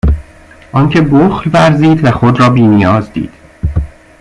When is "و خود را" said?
2.05-2.49